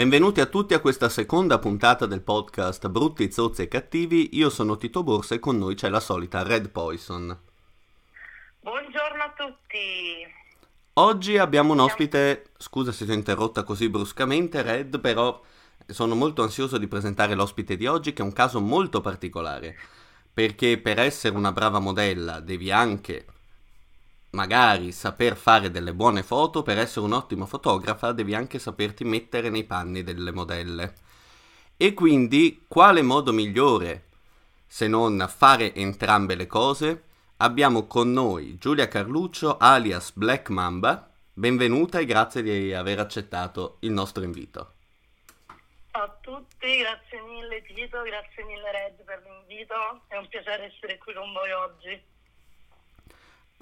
[0.00, 4.30] Benvenuti a tutti a questa seconda puntata del podcast Brutti, Zozzi e Cattivi.
[4.32, 7.38] Io sono Tito Borsa e con noi c'è la solita Red Poison.
[8.60, 10.26] Buongiorno a tutti.
[10.94, 15.38] Oggi abbiamo un ospite, scusa se ti ho interrotta così bruscamente Red, però
[15.86, 19.76] sono molto ansioso di presentare l'ospite di oggi che è un caso molto particolare,
[20.32, 23.26] perché per essere una brava modella devi anche
[24.30, 29.64] magari saper fare delle buone foto, per essere un'ottima fotografa devi anche saperti mettere nei
[29.64, 30.94] panni delle modelle.
[31.76, 34.08] E quindi quale modo migliore
[34.66, 37.04] se non fare entrambe le cose?
[37.38, 41.10] Abbiamo con noi Giulia Carluccio alias Black Mamba.
[41.32, 44.74] Benvenuta e grazie di aver accettato il nostro invito.
[45.90, 49.74] Ciao a tutti, grazie mille Tito, grazie mille Red per l'invito.
[50.06, 52.02] È un piacere essere qui con voi oggi.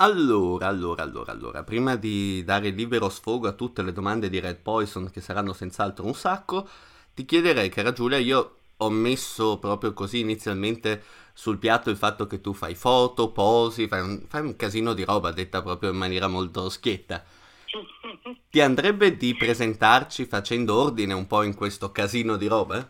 [0.00, 4.59] Allora, allora, allora, allora, prima di dare libero sfogo a tutte le domande di Red
[4.59, 6.69] Poison, che saranno senz'altro un sacco,
[7.14, 12.41] ti chiederei, cara Giulia, io ho messo proprio così inizialmente sul piatto il fatto che
[12.41, 16.28] tu fai foto, posi, fai un, fai un casino di roba, detta proprio in maniera
[16.28, 17.25] molto schietta.
[18.50, 22.88] Ti andrebbe di presentarci facendo ordine un po' in questo casino di roba?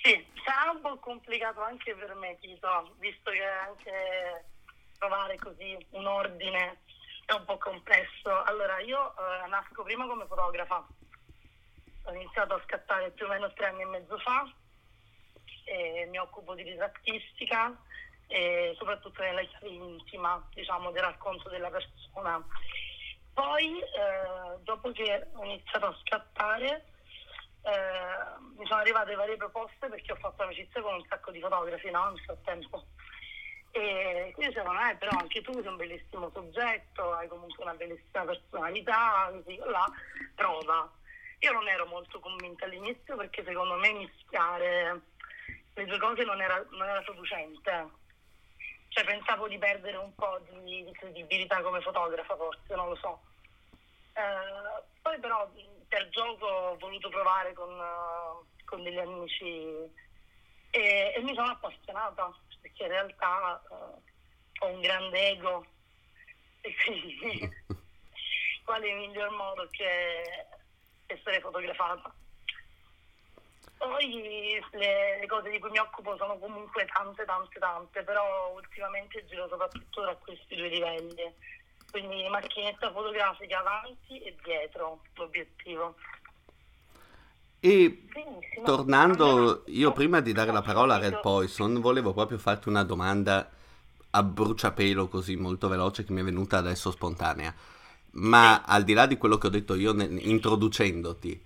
[0.00, 4.44] Sì, sarà un po' complicato anche per me, Tito, visto che anche
[4.98, 6.80] trovare così un ordine
[7.26, 8.42] è un po' complesso.
[8.44, 10.86] Allora, io eh, nasco prima come fotografa,
[12.04, 14.50] ho iniziato a scattare più o meno tre anni e mezzo fa,
[15.64, 17.74] e mi occupo di ritrattistica
[18.26, 22.44] e soprattutto nella chiave intima, diciamo, del racconto della persona.
[23.32, 26.84] Poi, eh, dopo che ho iniziato a scattare,
[27.62, 31.90] eh, mi sono arrivate varie proposte perché ho fatto amicizia con un sacco di fotografi
[31.90, 32.10] no?
[32.10, 32.86] nel frattempo.
[33.76, 38.24] E quindi secondo me però anche tu sei un bellissimo soggetto, hai comunque una bellissima
[38.24, 39.84] personalità, così là,
[40.36, 40.88] prova.
[41.40, 45.00] Io non ero molto convinta all'inizio perché secondo me mischiare
[45.74, 47.88] le due cose non era, non era producente.
[48.90, 53.22] Cioè pensavo di perdere un po' di, di credibilità come fotografa forse, non lo so.
[54.12, 55.50] Eh, poi però
[55.88, 57.76] per gioco ho voluto provare con,
[58.66, 59.42] con degli amici
[60.70, 62.32] e, e mi sono appassionata
[62.64, 65.66] perché in realtà uh, ho un grande ego
[66.62, 67.52] e quindi
[68.64, 70.46] quale miglior modo che
[71.06, 72.10] essere fotografata.
[73.76, 79.26] Poi le, le, cose di cui mi occupo sono comunque tante, tante, tante, però ultimamente
[79.26, 81.34] giro soprattutto tra questi due livelli,
[81.90, 85.96] quindi macchinetta fotografica avanti e dietro l'obiettivo.
[87.64, 88.02] E
[88.62, 93.50] tornando, io prima di dare la parola a Red Poison, volevo proprio farti una domanda
[94.10, 97.54] a bruciapelo così molto veloce che mi è venuta adesso spontanea.
[98.16, 101.42] Ma al di là di quello che ho detto io introducendoti,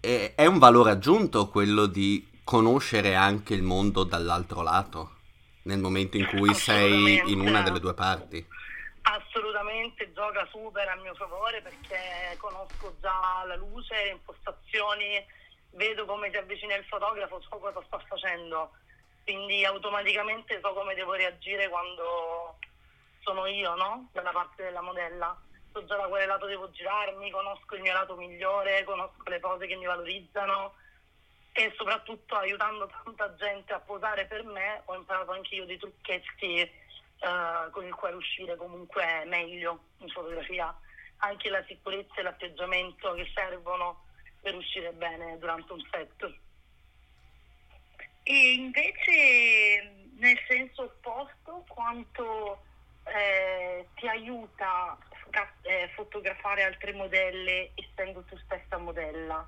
[0.00, 5.10] è, è un valore aggiunto quello di conoscere anche il mondo dall'altro lato,
[5.62, 8.44] nel momento in cui sei in una delle due parti?
[9.02, 15.24] Assolutamente gioca super a mio favore perché conosco già la luce, le impostazioni,
[15.72, 18.72] vedo come si avvicina il fotografo, so cosa sta facendo,
[19.24, 22.58] quindi automaticamente so come devo reagire quando
[23.20, 24.08] sono io, no?
[24.12, 25.36] Dalla parte della modella.
[25.72, 29.66] so già da quale lato devo girarmi, conosco il mio lato migliore, conosco le cose
[29.66, 30.74] che mi valorizzano
[31.52, 36.60] e soprattutto aiutando tanta gente a posare per me ho imparato anche io dei trucchetti
[36.60, 36.70] eh,
[37.70, 40.74] con il quale uscire comunque meglio in fotografia,
[41.18, 44.04] anche la sicurezza e l'atteggiamento che servono
[44.42, 46.34] per uscire bene durante un set.
[48.24, 52.62] E invece nel senso opposto, quanto
[53.04, 54.96] eh, ti aiuta
[55.30, 59.44] a eh, fotografare altre modelle essendo tu stessa modella?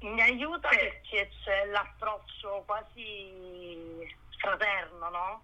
[0.00, 4.06] Mi aiuta perché c'è l'approccio quasi
[4.38, 5.42] fraterno, no?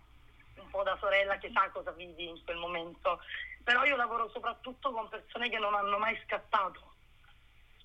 [0.56, 3.20] Un po' da sorella che sa cosa vivi in quel momento.
[3.62, 6.89] Però io lavoro soprattutto con persone che non hanno mai scattato.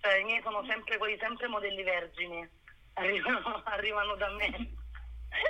[0.06, 2.48] Cioè, i miei sono sempre quelli, sempre modelli vergini.
[2.94, 4.70] Arrivano, arrivano da me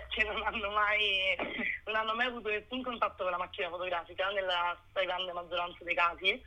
[0.09, 1.35] che non hanno mai
[1.83, 6.41] non hanno mai avuto nessun contatto con la macchina fotografica nella stragrande maggioranza dei casi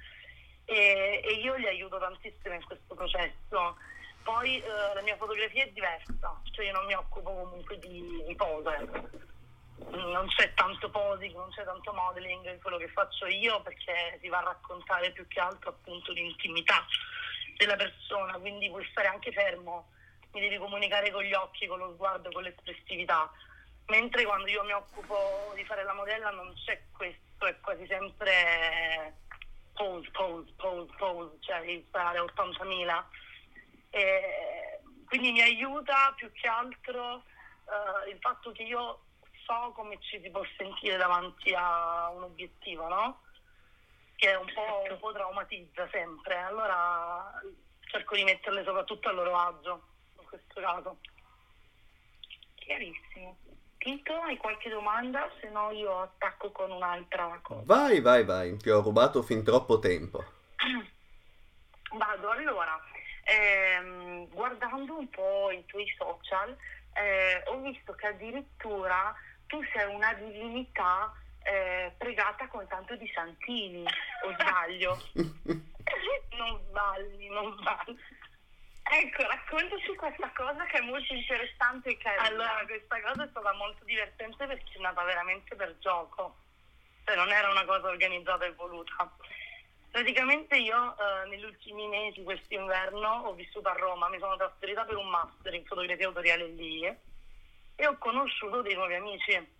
[0.64, 3.76] e, e, io li aiuto tantissimo in questo processo.
[4.22, 8.34] Poi eh, la mia fotografia è diversa, cioè io non mi occupo comunque di, di
[8.34, 8.88] pose,
[9.90, 14.28] non c'è tanto posing, non c'è tanto modeling in quello che faccio io perché si
[14.28, 16.86] va a raccontare più che altro appunto l'intimità
[17.58, 19.90] della persona, quindi puoi stare anche fermo,
[20.32, 23.30] mi devi comunicare con gli occhi, con lo sguardo, con l'espressività
[23.88, 29.14] mentre quando io mi occupo di fare la modella non c'è questo, è quasi sempre
[29.72, 33.04] pose, pose, pose, pose, cioè di sparare 80.000.
[33.90, 39.00] E quindi mi aiuta più che altro uh, il fatto che io
[39.44, 43.22] so come ci si può sentire davanti a un obiettivo, no?
[44.18, 46.38] Che un po', un po' traumatizza sempre.
[46.38, 47.40] Allora
[47.82, 49.82] cerco di metterle soprattutto a loro agio
[50.18, 50.98] in questo caso.
[52.56, 53.36] Chiarissimo.
[53.78, 55.30] Tito, hai qualche domanda?
[55.40, 57.62] Se no io attacco con un'altra cosa.
[57.64, 60.24] Vai, vai, vai, ti ho rubato fin troppo tempo.
[61.94, 62.76] Vado, allora,
[63.22, 66.56] ehm, guardando un po' i tuoi social,
[66.94, 69.14] eh, ho visto che addirittura
[69.46, 71.14] tu sei una divinità
[71.48, 73.84] eh, pregata con tanto di santini,
[74.24, 74.98] o sbaglio?
[76.36, 77.96] non sbagli, non sbagli.
[78.90, 82.22] Ecco, raccontaci questa cosa che è molto interessante e carina.
[82.22, 86.36] Allora, questa cosa è stata molto divertente perché è nata veramente per gioco,
[87.04, 89.10] cioè non era una cosa organizzata e voluta.
[89.90, 94.96] Praticamente io eh, negli ultimi mesi, quest'inverno, ho vissuto a Roma, mi sono trasferita per
[94.96, 99.56] un master in fotografia autoriale lì e ho conosciuto dei nuovi amici.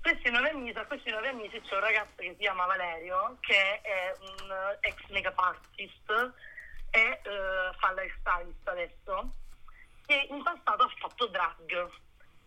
[0.00, 4.14] Questi nuovi amici, questi nuovi amici c'è un ragazzo che si chiama Valerio, che è
[4.20, 6.32] un ex make-up artist
[6.90, 7.20] e eh,
[7.78, 9.34] fa lifestylist adesso,
[10.06, 11.90] che in passato ha fatto drag.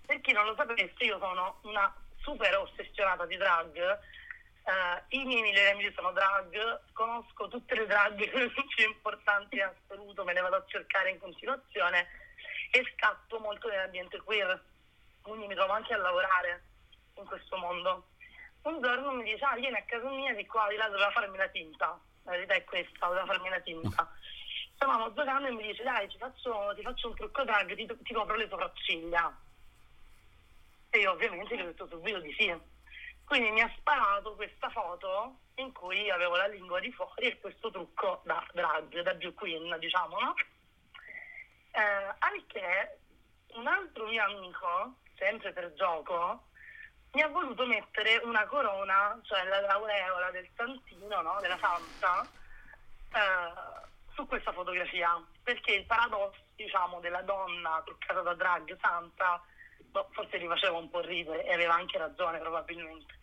[0.05, 3.77] Per chi non lo sapesse, io sono una super ossessionata di drag.
[3.77, 8.15] Eh, I miei migliori amici sono drag, conosco tutte le drag
[8.75, 12.07] più importanti in assoluto, me le vado a cercare in continuazione
[12.71, 14.63] e scatto molto nell'ambiente queer,
[15.21, 16.63] quindi mi trovo anche a lavorare
[17.19, 18.07] in questo mondo.
[18.63, 21.37] Un giorno mi dice, ah, vieni a casa mia, di qua, di là, doveva farmi
[21.37, 21.99] la tinta.
[22.23, 24.11] La verità è questa, doveva farmi la tinta
[24.79, 28.37] stavamo giocando e mi dice dai faccio, ti faccio un trucco drag, ti, ti copro
[28.37, 29.37] le sopracciglia.
[30.89, 32.57] E io ovviamente gli ho detto subito di sì.
[33.25, 37.69] Quindi mi ha sparato questa foto in cui avevo la lingua di fuori e questo
[37.69, 40.33] trucco da drag, da Bill Queen, diciamo, no?
[41.71, 42.99] Eh, anche
[43.55, 46.47] un altro mio amico, sempre per gioco,
[47.11, 51.39] mi ha voluto mettere una corona, cioè la laureola del santino, no?
[51.41, 52.27] Della santa,
[53.13, 59.41] eh, su questa fotografia, perché il paradosso, diciamo, della donna truccata da drag santa,
[59.77, 63.17] boh, forse li faceva un po' ridere e aveva anche ragione probabilmente.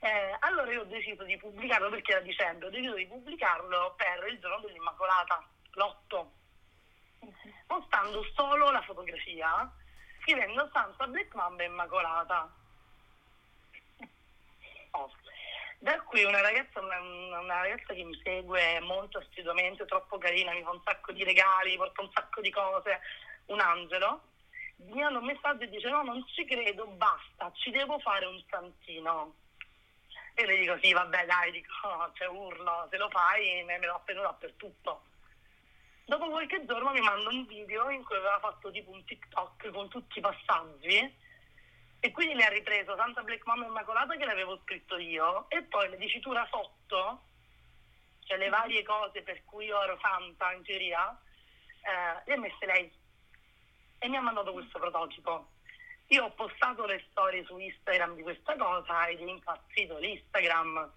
[0.00, 4.26] Eh, allora io ho deciso di pubblicarlo perché era dicembre, ho deciso di pubblicarlo per
[4.32, 6.26] il giorno dell'Immacolata, l'8,
[7.66, 9.70] postando solo la fotografia,
[10.22, 12.50] scrivendo Santa Black Mamba Immacolata.
[14.92, 15.10] Oh.
[15.78, 20.62] Da qui una ragazza, una, una ragazza che mi segue molto assiduamente, troppo carina, mi
[20.62, 23.00] fa un sacco di regali, porta un sacco di cose,
[23.46, 24.20] un angelo,
[24.76, 28.42] mi manda un messaggio e dice no, non ci credo, basta, ci devo fare un
[28.48, 29.34] santino.
[30.34, 33.86] E le dico sì, vabbè dai, dico, no, cioè urlo, se lo fai me, me
[33.86, 35.02] lo appendo dappertutto.
[36.04, 39.88] Dopo qualche giorno mi manda un video in cui aveva fatto tipo un TikTok con
[39.88, 41.28] tutti i passaggi
[42.00, 45.90] e quindi le ha ripreso Santa Black Mama Immacolata che l'avevo scritto io e poi
[45.90, 47.24] la dicitura sotto,
[48.24, 51.16] cioè le varie cose per cui io ero santa in teoria,
[51.82, 52.90] eh, le ha messe lei
[53.98, 55.50] e mi ha mandato questo prototipo.
[56.08, 60.90] Io ho postato le storie su Instagram di questa cosa ed è impazzito l'Instagram,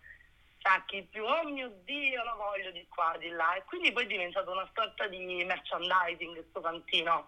[0.60, 3.54] sacchi più, oh mio Dio, lo voglio di qua, di là.
[3.56, 7.28] E quindi poi è diventato una sorta di merchandising questo cantino.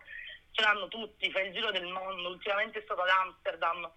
[0.56, 3.92] Ce l'hanno tutti, fa il giro del mondo, ultimamente è stato ad Amsterdam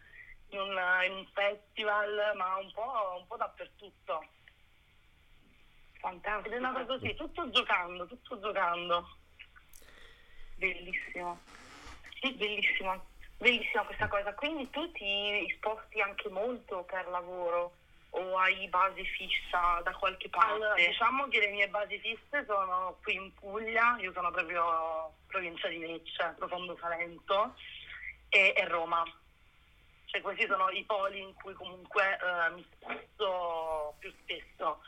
[0.49, 4.27] in un, in un festival, ma un po', un po' dappertutto.
[6.01, 6.49] Fantastico.
[6.49, 9.09] Ed è nato così, tutto giocando, tutto giocando.
[10.57, 11.39] Bellissimo.
[12.21, 13.07] Sì, bellissimo.
[13.37, 14.35] Bellissima questa cosa.
[14.35, 17.77] Quindi tu ti sposti anche molto per lavoro
[18.11, 20.53] o hai base fissa da qualche parte?
[20.53, 25.69] Allora, diciamo che le mie basi fisse sono qui in Puglia, io sono proprio provincia
[25.69, 27.55] di Lecce, profondo Salento,
[28.29, 29.03] e, e Roma.
[30.07, 34.81] Cioè questi sono i poli in cui comunque eh, mi sposto più spesso.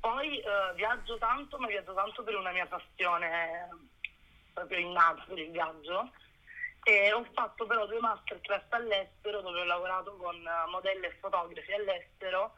[0.00, 3.68] Poi eh, viaggio tanto, ma viaggio tanto per una mia passione
[4.54, 6.10] proprio innata per il viaggio.
[6.86, 11.72] E ho fatto però due masterclass all'estero dove ho lavorato con eh, modelli e fotografi
[11.72, 12.56] all'estero,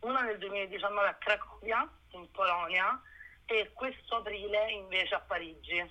[0.00, 3.00] una nel 2019 a Cracovia, in Polonia,
[3.46, 5.90] e questo aprile invece a Parigi.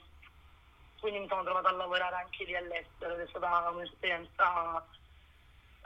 [0.99, 4.87] Quindi mi sono trovata a lavorare anche lì all'estero ed è stata un'esperienza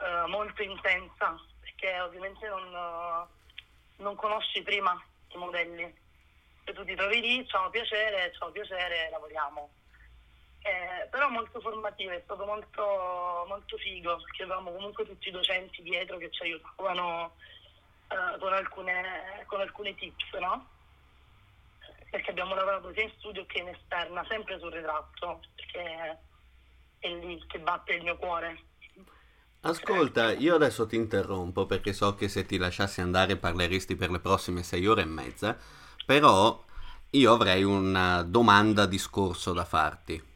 [0.00, 5.00] eh, molto intensa perché ovviamente non, eh, non conosci prima
[5.30, 6.06] i modelli.
[6.62, 9.77] E tu ti trovi lì, ciao piacere, ciao piacere, lavoriamo.
[10.68, 15.82] Eh, però molto formativo, è stato molto, molto figo perché avevamo comunque tutti i docenti
[15.82, 17.32] dietro che ci aiutavano
[18.08, 20.68] eh, con, alcune, con alcune tips, no?
[22.10, 26.18] Perché abbiamo lavorato sia in studio che in esterna, sempre sul ritratto, perché
[26.98, 28.64] è lì che batte il mio cuore.
[29.60, 34.20] Ascolta, io adesso ti interrompo perché so che se ti lasciassi andare parleresti per le
[34.20, 35.56] prossime sei ore e mezza,
[36.04, 36.62] però
[37.10, 40.27] io avrei una domanda discorso da farti.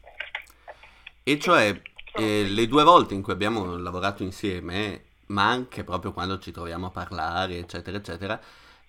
[1.25, 1.81] E cioè,
[2.15, 6.87] eh, le due volte in cui abbiamo lavorato insieme, ma anche proprio quando ci troviamo
[6.87, 8.39] a parlare, eccetera, eccetera,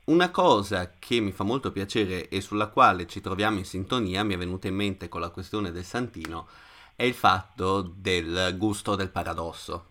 [0.06, 4.34] una cosa che mi fa molto piacere e sulla quale ci troviamo in sintonia, mi
[4.34, 6.48] è venuta in mente con la questione del Santino,
[6.96, 9.90] è il fatto del gusto del paradosso,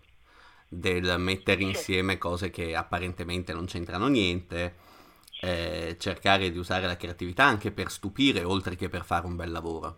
[0.68, 4.74] del mettere insieme cose che apparentemente non c'entrano niente,
[5.40, 9.50] eh, cercare di usare la creatività anche per stupire oltre che per fare un bel
[9.50, 9.96] lavoro.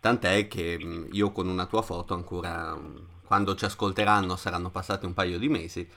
[0.00, 5.04] Tant'è che mh, io con una tua foto ancora, mh, quando ci ascolteranno saranno passati
[5.06, 5.88] un paio di mesi,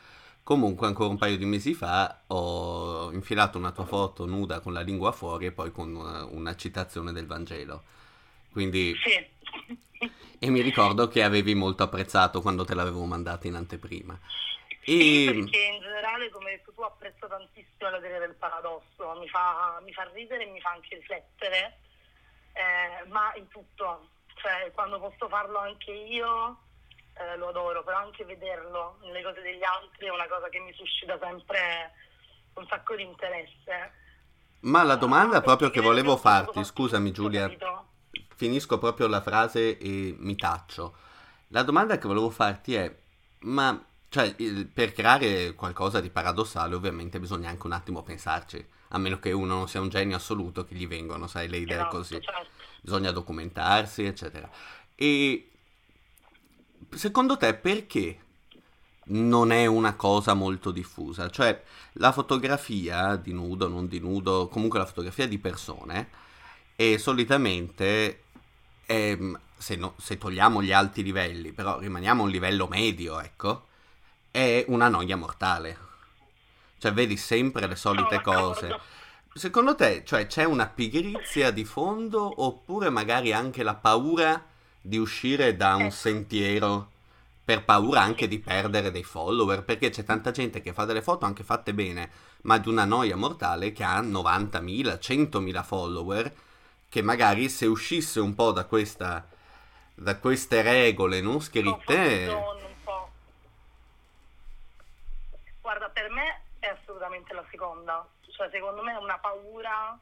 [0.43, 4.81] comunque ancora un paio di mesi fa ho infilato una tua foto nuda con la
[4.81, 7.83] lingua fuori e poi con una, una citazione del Vangelo.
[8.51, 8.93] Quindi...
[10.37, 14.19] E mi ricordo che avevi molto apprezzato quando te l'avevo mandata in anteprima.
[14.83, 15.31] Sì, E...
[15.31, 19.79] perché in generale, come hai detto tu, apprezzo tantissimo la teoria del paradosso, mi fa,
[19.81, 21.77] mi fa ridere e mi fa anche riflettere,
[22.53, 26.57] eh, ma in tutto, cioè quando posso farlo anche io
[27.15, 30.73] eh, lo adoro, però anche vederlo nelle cose degli altri è una cosa che mi
[30.73, 31.91] suscita sempre
[32.55, 34.01] un sacco di interesse.
[34.61, 37.51] Ma la domanda proprio che volevo farti, scusami Giulia,
[38.35, 40.95] finisco proprio la frase e mi taccio.
[41.49, 42.95] La domanda che volevo farti è,
[43.41, 48.97] ma cioè, il- per creare qualcosa di paradossale ovviamente bisogna anche un attimo pensarci, a
[48.99, 51.97] meno che uno non sia un genio assoluto che gli vengono, sai, le idee Esatto,
[51.97, 52.21] così.
[52.21, 52.51] certo.
[52.79, 54.49] Bisogna documentarsi, eccetera.
[54.95, 55.49] E
[56.91, 58.19] secondo te perché
[59.05, 61.29] non è una cosa molto diffusa?
[61.29, 61.61] Cioè,
[61.93, 66.09] la fotografia di nudo, non di nudo, comunque la fotografia di persone,
[66.75, 68.23] è solitamente,
[68.85, 73.67] ehm, se, no- se togliamo gli alti livelli, però rimaniamo a un livello medio, ecco,
[74.31, 75.77] è una noia mortale.
[76.83, 78.49] Cioè, vedi sempre le solite d'accordo.
[78.49, 78.79] cose.
[79.35, 84.43] Secondo te, cioè, c'è una pigrizia di fondo oppure magari anche la paura
[84.81, 85.91] di uscire da un Ecco.
[85.95, 86.91] sentiero
[87.45, 89.63] per paura anche di perdere dei follower?
[89.63, 92.11] Perché c'è tanta gente che fa delle foto anche fatte bene,
[92.41, 96.35] ma di una noia mortale che ha 90.000, 100.000 follower,
[96.89, 99.25] che magari se uscisse un po' da questa
[99.95, 103.09] da queste regole non scritte Confusione un po'.
[105.61, 106.41] Guarda, per me
[107.13, 108.07] è assolutamente la seconda.
[108.29, 109.97] Cioè, secondo me è una paura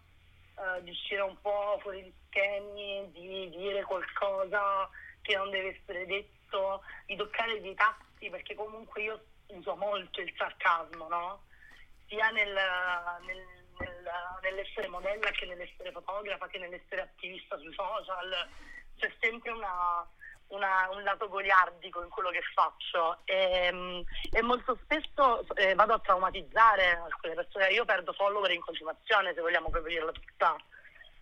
[0.56, 4.90] eh, di uscire un po' fuori di schemi, di dire qualcosa
[5.22, 10.34] che non deve essere detto, di toccare dei tasti, perché comunque io uso molto il
[10.38, 11.44] sarcasmo, no?
[12.08, 12.54] Sia nel,
[13.26, 18.50] nel- nel- nell'essere modella che nell'essere fotografa che nell'essere attivista sui social.
[18.98, 20.08] C'è sempre una,
[20.52, 25.94] una- un lato goliardico in quello che faccio e, mm, e molto spesso eh, vado
[25.94, 27.68] a traumatizzare alcune persone.
[27.70, 30.56] Io perdo follower in continuazione, se vogliamo proprio dirla tutta.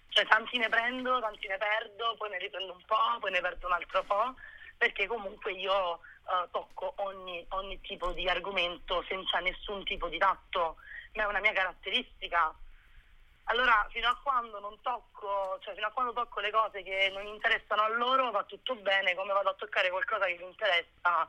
[0.09, 3.67] Cioè tanti ne prendo, tanti ne perdo, poi ne riprendo un po', poi ne perdo
[3.67, 4.35] un altro po',
[4.77, 10.77] perché comunque io eh, tocco ogni, ogni tipo di argomento senza nessun tipo di tatto
[11.13, 12.53] ma è una mia caratteristica.
[13.51, 17.25] Allora, fino a quando non tocco, cioè fino a quando tocco le cose che non
[17.25, 21.27] interessano a loro, va tutto bene, come vado a toccare qualcosa che mi interessa,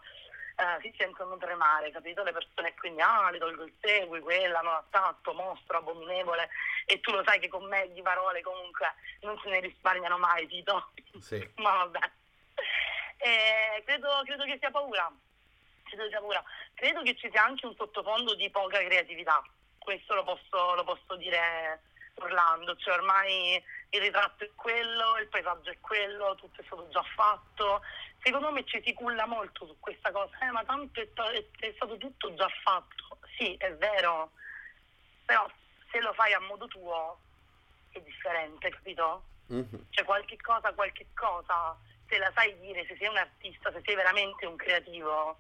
[0.57, 2.23] eh, si sentono tremare, capito?
[2.23, 6.51] Le persone quindi, ah, le tolgo il segui, quella, non attacco, mostro, abominevole,
[6.85, 10.47] e tu lo sai che con me di parole comunque non se ne risparmiano mai,
[10.47, 10.91] Tito.
[11.21, 11.39] Sì.
[11.57, 12.11] Ma vabbè.
[13.17, 15.11] Eh, credo, credo che sia paura.
[15.85, 16.45] Credo che sia paura.
[16.75, 19.43] Credo che ci sia anche un sottofondo di poca creatività.
[19.79, 21.81] Questo lo posso, lo posso dire
[22.25, 27.03] Orlando, cioè ormai il ritratto è quello, il paesaggio è quello, tutto è stato già
[27.15, 27.83] fatto.
[28.23, 31.09] Secondo me ci si culla molto su questa cosa, eh, ma tanto è,
[31.59, 33.19] è, stato tutto già fatto.
[33.37, 34.33] Sì, è vero,
[35.25, 35.49] però
[35.91, 37.19] se lo fai a modo tuo
[37.91, 39.25] è differente, capito?
[39.47, 39.87] Mhm.
[39.91, 41.77] Cioè qualche cosa, qualche cosa,
[42.09, 45.39] se la sai dire, se sei un artista, se sei veramente un creativo,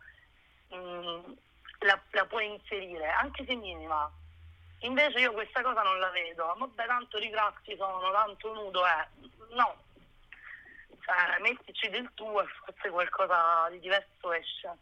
[0.75, 1.32] mm,
[1.80, 4.10] la, la puoi inserire, anche se minima.
[4.80, 6.54] Invece io questa cosa non la vedo.
[6.56, 9.06] Vabbè, tanto ritratti sono, tanto nudo è.
[9.50, 9.76] No.
[11.00, 14.76] Cioè, mettici del tuo e forse qualcosa di diverso esce.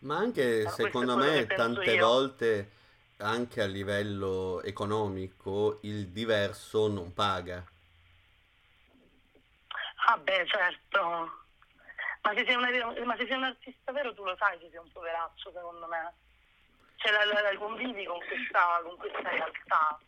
[0.00, 2.70] Ma anche è secondo me tante volte
[3.18, 7.64] anche a livello economico il diverso non paga.
[10.06, 11.42] Ah beh, certo.
[12.22, 14.78] Ma se sei, una- ma se sei un artista vero tu lo sai che sei
[14.78, 16.12] un poveraccio, secondo me.
[17.10, 19.98] La- la convivi con questa, con questa realtà.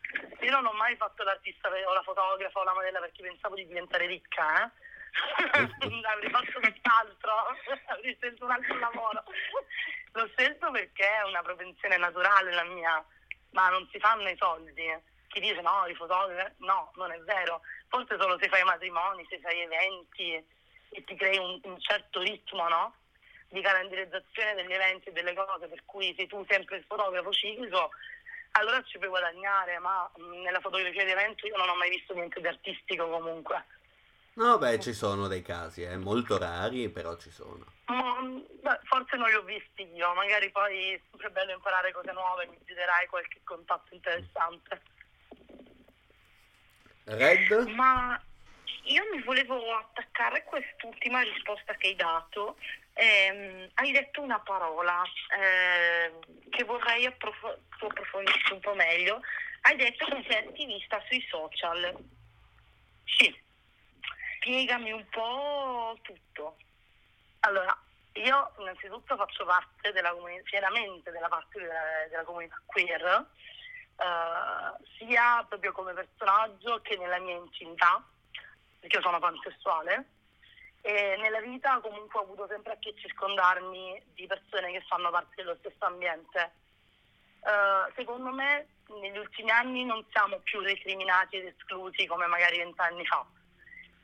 [0.41, 3.67] Io non ho mai fatto l'artista o la fotografa o la modella perché pensavo di
[3.67, 4.71] diventare ricca, eh.
[6.07, 7.33] Avrei fatto tutt'altro,
[7.87, 9.25] avrei scelto un altro lavoro.
[10.12, 13.05] L'ho scelto perché è una propensione naturale la mia,
[13.50, 14.85] ma non si fanno i soldi.
[15.29, 17.61] Chi dice no, i fotografi, no, non è vero.
[17.88, 20.33] Forse solo se fai matrimoni, se fai eventi
[20.91, 22.95] e ti crei un, un certo ritmo, no?
[23.49, 27.91] Di calendarizzazione degli eventi e delle cose, per cui sei tu sempre il fotografo ciclico,
[28.53, 30.11] allora ci puoi guadagnare, ma
[30.43, 33.65] nella fotografia di evento io non ho mai visto niente di artistico comunque.
[34.35, 37.65] No, beh, ci sono dei casi, eh, molto rari, però ci sono.
[37.87, 42.13] Ma, beh, forse non li ho visti io, magari poi è sempre bello imparare cose
[42.13, 44.82] nuove, mi giterai qualche contatto interessante.
[47.04, 47.69] Red?
[47.69, 48.21] Ma
[48.85, 52.59] io mi volevo attaccare a quest'ultima risposta che hai dato.
[52.99, 55.02] Ehm, hai detto una parola
[55.39, 59.21] ehm, che vorrei approf- approfondire un po' meglio.
[59.63, 61.95] Hai detto che sei attivista sui social.
[63.04, 63.35] Sì,
[64.37, 66.56] Spiegami un po' tutto.
[67.41, 67.76] allora,
[68.15, 75.45] io innanzitutto faccio parte della comunità, pienamente della parte della, della comunità queer, eh, sia
[75.49, 78.02] proprio come personaggio che nella mia intimità,
[78.80, 80.16] perché io sono pansessuale,
[80.87, 85.35] e nella vita comunque ho avuto sempre a che circondarmi di persone che fanno parte
[85.35, 86.53] dello stesso ambiente.
[87.41, 88.69] Eh, secondo me
[89.01, 93.27] negli ultimi anni non siamo più recriminati ed esclusi come magari vent'anni fa.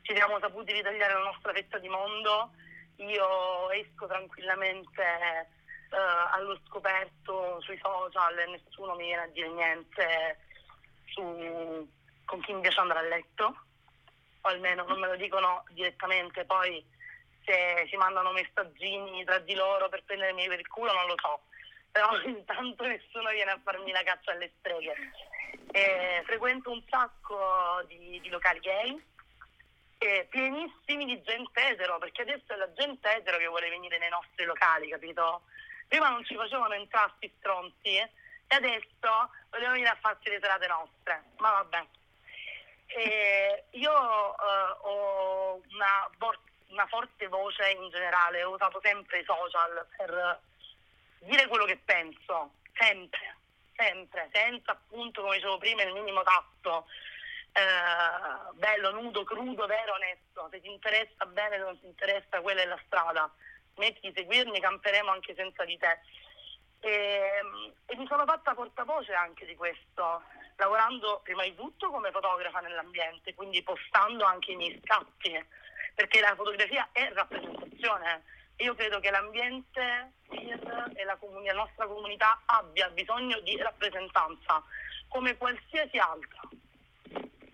[0.01, 2.51] Ci siamo saputi ritagliare la nostra fetta di mondo.
[2.97, 5.97] Io esco tranquillamente eh,
[6.31, 10.37] allo scoperto sui social e nessuno mi viene a dire niente
[11.05, 11.87] su
[12.25, 13.55] con chi mi piace andare a letto,
[14.45, 16.83] o almeno non me lo dicono direttamente, poi
[17.45, 21.41] se si mandano messaggini tra di loro per prendermi per il culo non lo so,
[21.91, 24.95] però intanto nessuno viene a farmi la caccia alle streghe.
[25.71, 29.03] Eh, frequento un sacco di, di locali gay,
[30.29, 34.45] pienissimi di gente etero, perché adesso è la gente etero che vuole venire nei nostri
[34.45, 35.43] locali, capito?
[35.87, 38.09] Prima non ci facevano entrare sti stronzi eh,
[38.47, 41.85] e adesso vogliono venire a farsi le serate nostre, ma vabbè.
[42.95, 46.09] Eh, io eh, ho una,
[46.67, 50.39] una forte voce in generale, ho usato sempre i social per
[51.19, 53.37] dire quello che penso, sempre,
[53.75, 56.85] sempre, senza appunto, come dicevo prima, il minimo tatto.
[57.51, 60.47] Eh, bello, nudo, crudo, vero, onesto.
[60.51, 63.31] Se ti interessa bene, se non ti interessa, quella è la strada.
[63.75, 65.99] Metti di seguirmi, camperemo anche senza di te.
[66.85, 67.41] E,
[67.85, 70.21] e mi sono fatta portavoce anche di questo,
[70.57, 75.31] lavorando prima di tutto come fotografa nell'ambiente, quindi postando anche i miei scatti,
[75.95, 78.23] perché la fotografia è rappresentazione.
[78.57, 84.61] Io credo che l'ambiente e la, comuni- la nostra comunità abbia bisogno di rappresentanza,
[85.07, 86.41] come qualsiasi altra.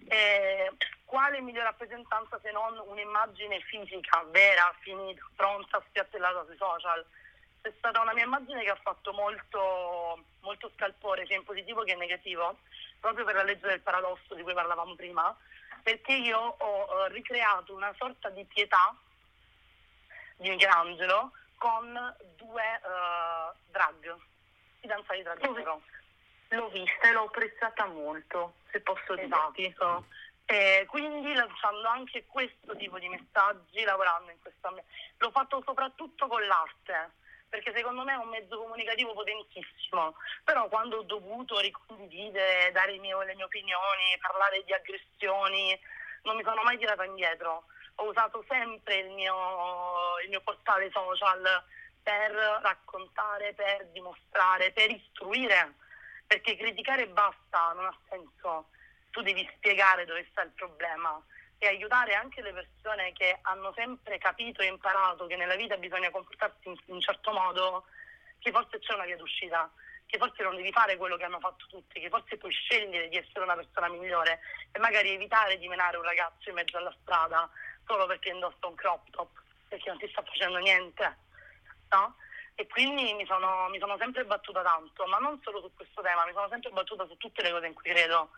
[0.08, 0.74] Eh,
[1.06, 7.06] quale migliore rappresentanza se non un'immagine fisica, vera, finita, pronta, spiattellata sui social?
[7.62, 11.92] È stata una mia immagine che ha fatto molto, molto scalpore, sia in positivo che
[11.92, 12.58] in negativo,
[13.00, 15.36] proprio per la legge del paradosso di cui parlavamo prima,
[15.84, 18.96] perché io ho eh, ricreato una sorta di pietà
[20.38, 24.16] di Michelangelo con due eh, drag,
[24.80, 25.82] fidanzati tra loro.
[26.52, 29.66] L'ho vista e l'ho apprezzata molto, se posso dirti.
[29.66, 30.06] Esatto.
[30.46, 34.92] E quindi lanciando anche questo tipo di messaggi, lavorando in questo ambiente.
[35.18, 37.12] L'ho fatto soprattutto con l'arte,
[37.50, 43.26] perché secondo me è un mezzo comunicativo potentissimo, però quando ho dovuto ricondividere, dare miei-
[43.26, 45.78] le mie opinioni, parlare di aggressioni,
[46.24, 47.66] non mi sono mai tirata indietro.
[47.96, 51.64] Ho usato sempre il mio, il mio portale social
[52.02, 55.76] per raccontare, per dimostrare, per istruire,
[56.26, 58.70] perché criticare basta, non ha senso.
[59.12, 61.22] Tu devi spiegare dove sta il problema
[61.60, 66.10] e aiutare anche le persone che hanno sempre capito e imparato che nella vita bisogna
[66.10, 67.86] comportarsi in in un certo modo,
[68.40, 69.70] che forse c'è una via d'uscita,
[70.06, 73.18] che forse non devi fare quello che hanno fatto tutti, che forse puoi scegliere di
[73.18, 74.40] essere una persona migliore
[74.72, 77.48] e magari evitare di menare un ragazzo in mezzo alla strada
[77.86, 79.30] solo perché indossa un crop top,
[79.68, 81.18] perché non ti sta facendo niente.
[81.90, 82.16] No?
[82.56, 86.26] E quindi mi sono, mi sono sempre battuta tanto, ma non solo su questo tema,
[86.26, 88.32] mi sono sempre battuta su tutte le cose in cui credo,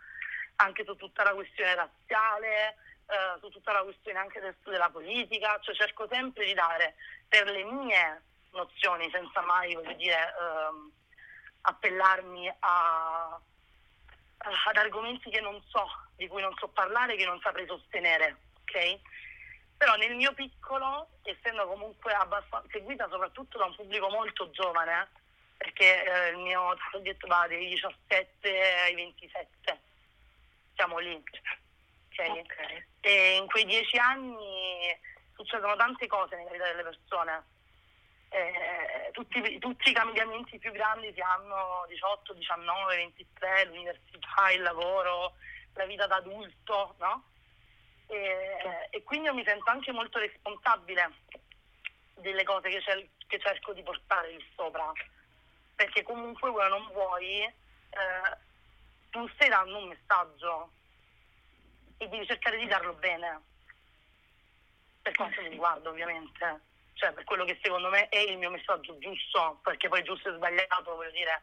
[0.58, 2.76] anche su tutta la questione razziale,
[3.12, 6.96] eh, su tutta la questione anche del studio della politica, cioè cerco sempre di dare
[7.28, 8.22] per le mie
[8.52, 10.92] nozioni, senza mai, voglio dire, ehm,
[11.62, 13.40] appellarmi a,
[14.38, 19.00] ad argomenti che non so, di cui non so parlare, che non saprei sostenere, ok?
[19.78, 25.10] Però nel mio piccolo, essendo comunque abbastanza seguita soprattutto da un pubblico molto giovane,
[25.58, 29.82] perché eh, il mio target va dai 17 ai 27,
[30.76, 31.22] siamo lì.
[32.20, 32.86] Ok?
[33.02, 34.98] E in quei dieci anni
[35.34, 37.44] succedono tante cose nella vita delle persone.
[38.30, 45.34] Eh, tutti, tutti i cambiamenti più grandi si hanno 18, 19, 23, l'università, il lavoro,
[45.74, 47.26] la vita da adulto, no?
[48.08, 51.12] E, e quindi io mi sento anche molto responsabile
[52.16, 54.92] delle cose che, cer- che cerco di portare lì sopra,
[55.76, 58.38] perché comunque vuoi non vuoi, eh,
[59.10, 60.72] tu stai dando un messaggio
[62.02, 63.40] e devi cercare di darlo bene,
[65.04, 66.62] per quanto mi riguarda ovviamente,
[66.94, 70.36] cioè per quello che secondo me è il mio messaggio giusto, perché poi giusto e
[70.36, 71.42] sbagliato, voglio dire,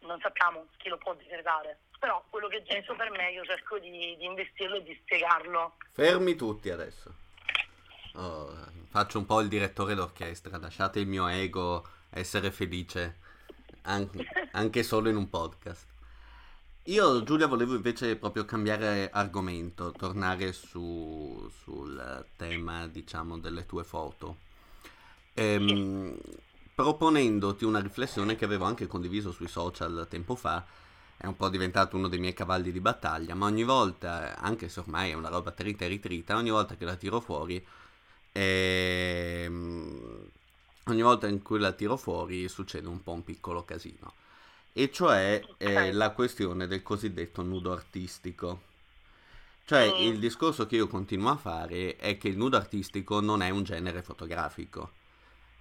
[0.00, 3.78] non sappiamo chi lo può decretare, però quello che è giusto per me io cerco
[3.78, 5.76] di, di investirlo e di spiegarlo.
[5.92, 7.14] Fermi tutti adesso.
[8.14, 8.52] Oh,
[8.90, 13.18] faccio un po' il direttore d'orchestra, lasciate il mio ego essere felice
[13.82, 14.10] an-
[14.50, 15.93] anche solo in un podcast.
[16.88, 24.36] Io, Giulia, volevo invece proprio cambiare argomento, tornare su- sul tema, diciamo, delle tue foto.
[25.34, 26.16] Ehm,
[26.74, 30.64] proponendoti una riflessione che avevo anche condiviso sui social tempo fa,
[31.16, 34.80] è un po' diventato uno dei miei cavalli di battaglia, ma ogni volta, anche se
[34.80, 37.64] ormai è una roba trita e ritrita, ogni volta che la tiro fuori,
[38.32, 40.28] ehm,
[40.86, 44.14] ogni volta in cui la tiro fuori succede un po' un piccolo casino.
[44.76, 48.62] E cioè eh, la questione del cosiddetto nudo artistico.
[49.64, 49.96] Cioè, Mm.
[49.98, 53.62] il discorso che io continuo a fare è che il nudo artistico non è un
[53.64, 54.92] genere fotografico.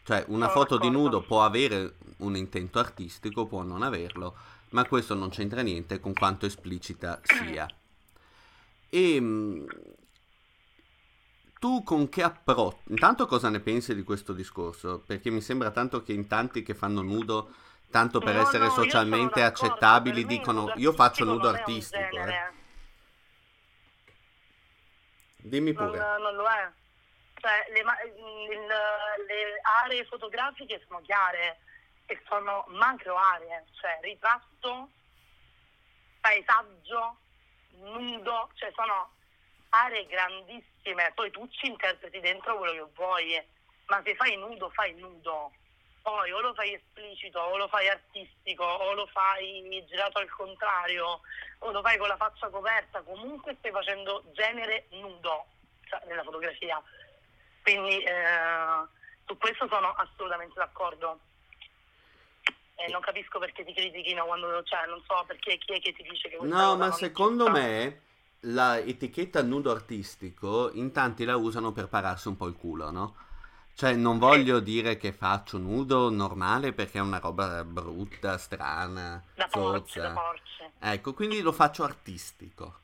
[0.04, 0.92] Cioè, una Sono foto di d'accordo.
[0.92, 4.36] nudo può avere un intento artistico, può non averlo,
[4.72, 7.72] ma questo non c'entra niente con quanto esplicita sia.
[8.90, 9.66] E mh,
[11.60, 12.82] tu con che approccio?
[12.90, 15.02] Intanto cosa ne pensi di questo discorso?
[15.06, 17.54] Perché mi sembra tanto che in tanti che fanno nudo,
[17.94, 22.18] tanto per No, essere no, socialmente accettabili, dicono io faccio nudo non artistico.
[22.18, 22.52] eh.
[25.38, 26.00] Dimmi non, pure.
[26.00, 26.72] non lo è.
[27.36, 28.66] Cioè, le, il-
[29.28, 31.60] le aree fotografiche sono chiare
[32.08, 34.90] e sono macro aree, cioè ritratto,
[36.20, 37.18] paesaggio,
[37.82, 39.12] nudo, cioè sono
[39.70, 43.48] aree grandissime, poi tu ci interpreti dentro quello che vuoi,
[43.86, 45.52] ma se fai nudo, fai nudo.
[46.04, 51.22] Poi o lo fai esplicito, o lo fai artistico, o lo fai girato al contrario,
[51.60, 55.46] o lo fai con la faccia coperta, comunque stai facendo genere nudo
[55.86, 56.82] cioè, nella fotografia.
[57.62, 58.86] Quindi eh,
[59.26, 61.20] su questo sono assolutamente d'accordo.
[62.76, 66.04] E non capisco perché ti critichino quando, cioè, non so perché chi è che ti
[66.04, 68.02] dice che No, ma secondo me
[68.42, 73.16] la etichetta nudo artistico in tanti la usano per pararsi un po' il culo, no?
[73.76, 79.48] Cioè, non voglio dire che faccio nudo normale perché è una roba brutta, strana, Da
[79.48, 80.64] porci, da porci.
[80.80, 82.82] Ecco, quindi lo faccio artistico.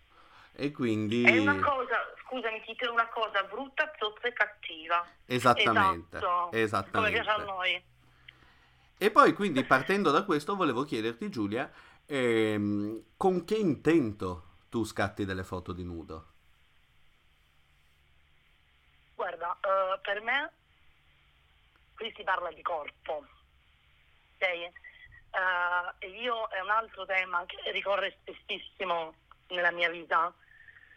[0.54, 1.24] E quindi...
[1.24, 5.06] È una cosa, scusami, ti dico una cosa brutta, zozza e cattiva.
[5.26, 7.22] Esattamente, Esatto, Come esattamente.
[7.22, 7.84] piace a noi.
[8.98, 11.72] E poi, quindi, partendo da questo, volevo chiederti, Giulia,
[12.06, 16.26] ehm, con che intento tu scatti delle foto di nudo?
[19.16, 20.52] Guarda, eh, per me
[22.00, 23.26] qui si parla di corpo,
[24.38, 24.72] ok?
[25.32, 29.14] Uh, io è un altro tema che ricorre spessissimo
[29.50, 30.34] nella mia vita,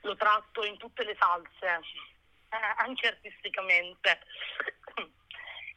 [0.02, 4.20] lo tratto in tutte le salse, eh, anche artisticamente.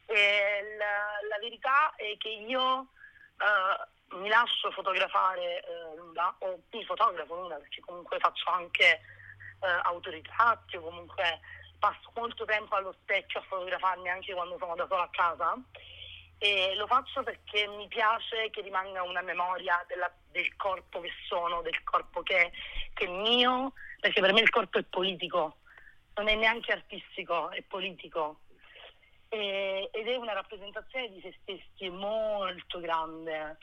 [0.06, 7.56] la, la, verità è che io uh, mi lascio fotografare uh, o mi fotografo nuda
[7.56, 9.00] perché comunque faccio anche
[9.58, 11.40] autoritratti o comunque
[11.86, 15.56] passo molto tempo allo specchio a fotografarmi anche quando sono da sola a casa
[16.38, 21.62] e lo faccio perché mi piace che rimanga una memoria della, del corpo che sono,
[21.62, 22.50] del corpo che,
[22.92, 25.58] che, è mio, perché per me il corpo è politico,
[26.16, 28.40] non è neanche artistico, è politico.
[29.28, 33.56] Ed è una rappresentazione di se stessi molto grande,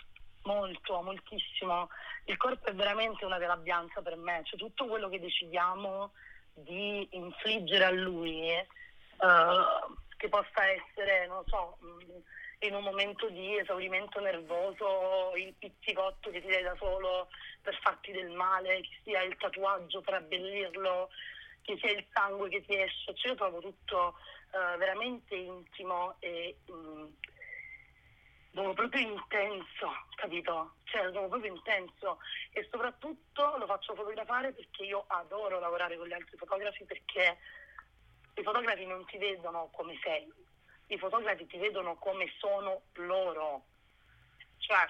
[0.43, 1.89] molto, moltissimo.
[2.25, 6.11] Il corpo è veramente una dell'abbianza per me, cioè tutto quello che decidiamo
[6.53, 8.51] di infliggere a lui,
[9.17, 11.77] uh, che possa essere, non so,
[12.59, 17.27] in un momento di esaurimento nervoso, il pizzicotto che ti dai da solo
[17.61, 21.09] per farti del male, che sia il tatuaggio per abbellirlo,
[21.61, 24.17] che sia il sangue che ti esce, cioè io trovo tutto
[24.51, 27.13] uh, veramente intimo e um,
[28.53, 30.75] proprio intenso, capito?
[30.83, 32.19] Cioè trovo proprio intenso
[32.51, 37.37] e soprattutto lo faccio fotografare perché io adoro lavorare con gli altri fotografi perché
[38.35, 40.31] i fotografi non ti vedono come sei,
[40.87, 43.65] i fotografi ti vedono come sono loro.
[44.57, 44.85] Cioè,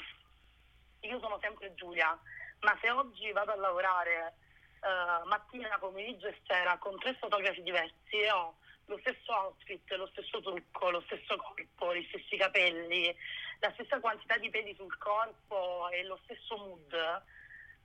[1.02, 2.18] io sono sempre Giulia,
[2.60, 4.36] ma se oggi vado a lavorare
[4.82, 8.56] uh, mattina, pomeriggio e sera con tre fotografi diversi e ho
[8.88, 13.16] lo stesso outfit, lo stesso trucco, lo stesso corpo, gli stessi capelli,
[13.60, 17.24] la stessa quantità di peli sul corpo e lo stesso mood,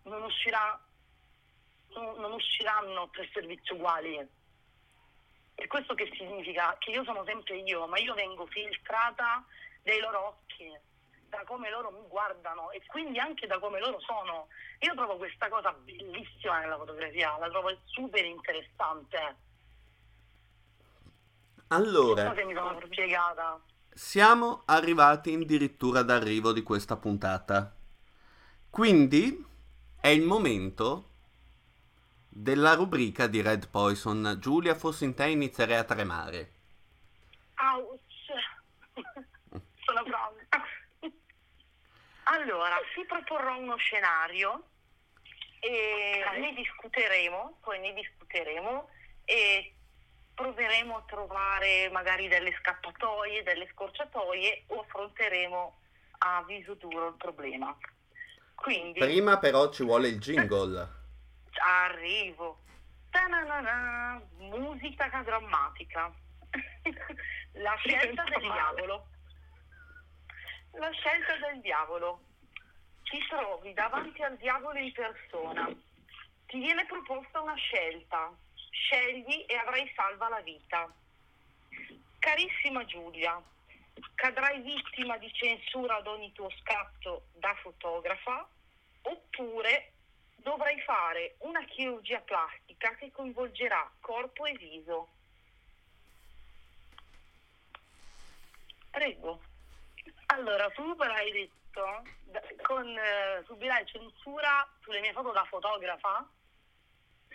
[0.02, 0.81] non, uscirà,
[1.94, 4.37] non usciranno tre servizi uguali.
[5.54, 6.76] E questo che significa?
[6.78, 9.44] Che io sono sempre io, ma io vengo filtrata
[9.83, 10.72] dai loro occhi,
[11.28, 14.48] da come loro mi guardano e quindi anche da come loro sono.
[14.81, 19.37] Io trovo questa cosa bellissima nella fotografia, la trovo super interessante.
[21.68, 23.61] Allora, non so se mi sono spiegata.
[23.99, 27.75] Siamo arrivati addirittura d'arrivo di questa puntata.
[28.71, 29.45] Quindi
[30.01, 31.09] è il momento
[32.29, 34.37] della rubrica di Red Poison.
[34.39, 36.53] Giulia, fossi in te inizierei a tremare.
[37.57, 37.99] Ouch!
[39.83, 40.65] Sono pronta.
[42.23, 44.63] Allora, ti proporrò uno scenario
[45.59, 46.41] e okay.
[46.41, 48.91] ne discuteremo, poi ne discuteremo
[49.25, 49.73] e
[50.38, 55.79] proveremo a trovare magari delle scappatoie, delle scorciatoie o affronteremo
[56.18, 57.77] a viso duro il problema.
[58.55, 60.88] Quindi, Prima però ci vuole il jingle.
[61.61, 62.61] Arrivo.
[63.11, 66.12] Ta-na-na-na, musica drammatica.
[67.55, 69.07] La scelta del diavolo.
[70.74, 72.20] La scelta del diavolo.
[73.03, 75.68] Ti trovi davanti al diavolo in persona.
[76.46, 78.33] Ti viene proposta una scelta.
[78.79, 80.91] Scegli e avrai salva la vita.
[82.19, 83.43] Carissima Giulia,
[84.14, 88.49] cadrai vittima di censura ad ogni tuo scatto da fotografa
[89.03, 89.93] oppure
[90.37, 95.09] dovrai fare una chirurgia plastica che coinvolgerà corpo e viso.
[98.91, 99.41] Prego.
[100.27, 102.03] Allora, tu hai detto,
[102.62, 106.29] con, eh, subirai censura sulle mie foto da fotografa?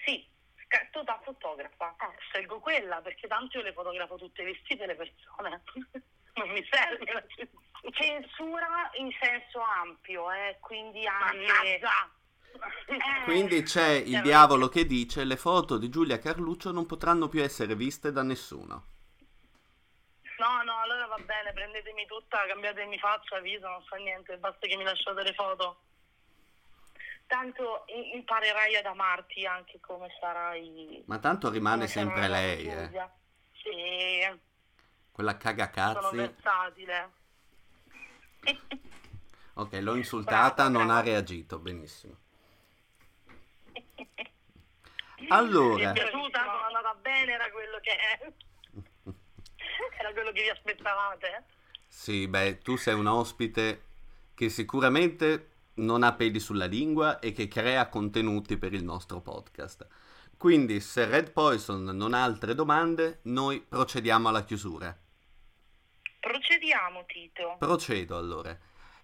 [0.05, 0.32] Sì,
[0.73, 1.95] scatto da fotografa.
[1.99, 5.61] Eh, scelgo quella perché tanto io le fotografo tutte vestite le persone.
[6.33, 7.61] non mi serve la censura.
[7.91, 11.37] Censura in senso ampio, eh, quindi anche...
[11.37, 12.11] Mannaggia!
[12.85, 13.23] Eh.
[13.25, 17.75] Quindi c'è il diavolo che dice le foto di Giulia Carluccio non potranno più essere
[17.75, 18.85] viste da nessuno.
[20.37, 24.77] No, no, allora va bene, prendetemi tutta, cambiatemi faccia, viso, non fa niente, basta che
[24.77, 25.77] mi lasciate le foto.
[27.33, 31.01] Tanto imparerai ad amarti anche come sarai.
[31.07, 33.09] Ma tanto rimane sempre lei, eh.
[33.53, 34.39] Sì.
[35.11, 35.99] Quella cagacazzi.
[35.99, 37.11] Sono versatile.
[39.55, 42.15] ok, l'ho insultata, non ha reagito, benissimo.
[45.29, 45.91] Allora.
[45.91, 47.97] Mi è piaciuta, sono andata bene, era quello che
[49.97, 51.45] era quello che vi aspettavate.
[51.87, 53.85] Sì, beh, tu sei un ospite
[54.35, 59.87] che sicuramente non ha peli sulla lingua e che crea contenuti per il nostro podcast.
[60.37, 64.97] Quindi, se Red Poison non ha altre domande, noi procediamo alla chiusura.
[66.19, 67.55] Procediamo, Tito.
[67.59, 68.57] Procedo allora.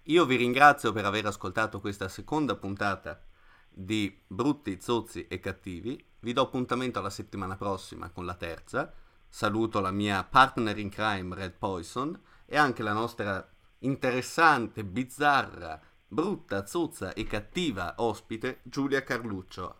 [0.04, 3.22] Io vi ringrazio per aver ascoltato questa seconda puntata
[3.68, 6.02] di Brutti, Zozzi e Cattivi.
[6.20, 8.92] Vi do appuntamento alla settimana prossima con la terza.
[9.28, 13.48] Saluto la mia partner in crime Red Poison e anche la nostra
[13.80, 15.80] interessante, bizzarra,
[16.10, 19.76] brutta, zozza e cattiva ospite Giulia Carluccio.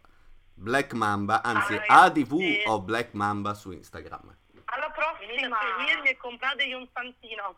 [0.55, 2.63] Black Mamba, anzi Ah, ADV sì.
[2.67, 4.37] o Black Mamba su Instagram.
[4.67, 7.57] Alla prossima, seguirmi e comprategli un santino.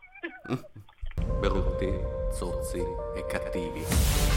[1.39, 1.91] Brutti,
[2.31, 2.81] zozzi
[3.15, 4.32] e cattivi.